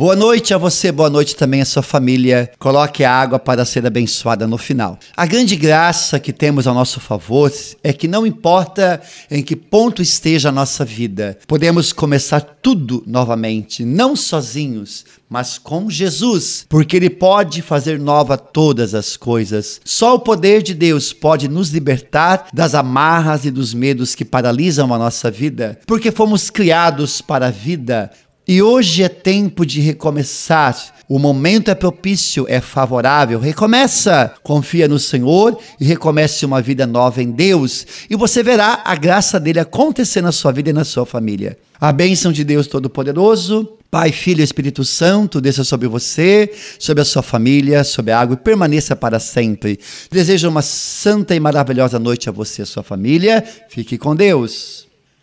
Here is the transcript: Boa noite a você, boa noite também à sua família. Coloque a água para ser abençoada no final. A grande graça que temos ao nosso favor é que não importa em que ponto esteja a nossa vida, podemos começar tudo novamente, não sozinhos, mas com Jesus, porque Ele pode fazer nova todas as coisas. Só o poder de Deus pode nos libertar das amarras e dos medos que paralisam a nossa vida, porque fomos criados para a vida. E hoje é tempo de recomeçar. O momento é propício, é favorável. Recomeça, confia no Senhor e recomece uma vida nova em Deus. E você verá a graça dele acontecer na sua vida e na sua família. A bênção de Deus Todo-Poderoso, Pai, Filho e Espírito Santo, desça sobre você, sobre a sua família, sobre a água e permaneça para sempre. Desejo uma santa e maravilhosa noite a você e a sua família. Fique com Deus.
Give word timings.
Boa 0.00 0.16
noite 0.16 0.54
a 0.54 0.56
você, 0.56 0.90
boa 0.90 1.10
noite 1.10 1.36
também 1.36 1.60
à 1.60 1.64
sua 1.66 1.82
família. 1.82 2.50
Coloque 2.58 3.04
a 3.04 3.12
água 3.12 3.38
para 3.38 3.66
ser 3.66 3.84
abençoada 3.84 4.46
no 4.46 4.56
final. 4.56 4.98
A 5.14 5.26
grande 5.26 5.54
graça 5.56 6.18
que 6.18 6.32
temos 6.32 6.66
ao 6.66 6.72
nosso 6.72 6.98
favor 6.98 7.52
é 7.84 7.92
que 7.92 8.08
não 8.08 8.26
importa 8.26 9.02
em 9.30 9.42
que 9.42 9.54
ponto 9.54 10.00
esteja 10.00 10.48
a 10.48 10.52
nossa 10.52 10.86
vida, 10.86 11.38
podemos 11.46 11.92
começar 11.92 12.40
tudo 12.40 13.04
novamente, 13.06 13.84
não 13.84 14.16
sozinhos, 14.16 15.04
mas 15.28 15.58
com 15.58 15.90
Jesus, 15.90 16.64
porque 16.66 16.96
Ele 16.96 17.10
pode 17.10 17.60
fazer 17.60 18.00
nova 18.00 18.38
todas 18.38 18.94
as 18.94 19.18
coisas. 19.18 19.82
Só 19.84 20.14
o 20.14 20.20
poder 20.20 20.62
de 20.62 20.72
Deus 20.72 21.12
pode 21.12 21.46
nos 21.46 21.68
libertar 21.68 22.48
das 22.54 22.74
amarras 22.74 23.44
e 23.44 23.50
dos 23.50 23.74
medos 23.74 24.14
que 24.14 24.24
paralisam 24.24 24.94
a 24.94 24.98
nossa 24.98 25.30
vida, 25.30 25.78
porque 25.86 26.10
fomos 26.10 26.48
criados 26.48 27.20
para 27.20 27.48
a 27.48 27.50
vida. 27.50 28.10
E 28.50 28.60
hoje 28.60 29.04
é 29.04 29.08
tempo 29.08 29.64
de 29.64 29.80
recomeçar. 29.80 30.76
O 31.08 31.20
momento 31.20 31.70
é 31.70 31.74
propício, 31.76 32.46
é 32.48 32.60
favorável. 32.60 33.38
Recomeça, 33.38 34.34
confia 34.42 34.88
no 34.88 34.98
Senhor 34.98 35.56
e 35.80 35.84
recomece 35.84 36.44
uma 36.44 36.60
vida 36.60 36.84
nova 36.84 37.22
em 37.22 37.30
Deus. 37.30 37.86
E 38.10 38.16
você 38.16 38.42
verá 38.42 38.82
a 38.84 38.96
graça 38.96 39.38
dele 39.38 39.60
acontecer 39.60 40.20
na 40.20 40.32
sua 40.32 40.50
vida 40.50 40.70
e 40.70 40.72
na 40.72 40.82
sua 40.82 41.06
família. 41.06 41.56
A 41.80 41.92
bênção 41.92 42.32
de 42.32 42.42
Deus 42.42 42.66
Todo-Poderoso, 42.66 43.78
Pai, 43.88 44.10
Filho 44.10 44.40
e 44.40 44.42
Espírito 44.42 44.84
Santo, 44.84 45.40
desça 45.40 45.62
sobre 45.62 45.86
você, 45.86 46.52
sobre 46.76 47.02
a 47.02 47.04
sua 47.04 47.22
família, 47.22 47.84
sobre 47.84 48.10
a 48.10 48.18
água 48.18 48.34
e 48.34 48.36
permaneça 48.36 48.96
para 48.96 49.20
sempre. 49.20 49.78
Desejo 50.10 50.48
uma 50.48 50.60
santa 50.60 51.36
e 51.36 51.38
maravilhosa 51.38 52.00
noite 52.00 52.28
a 52.28 52.32
você 52.32 52.62
e 52.62 52.64
a 52.64 52.66
sua 52.66 52.82
família. 52.82 53.44
Fique 53.68 53.96
com 53.96 54.16
Deus. 54.16 54.89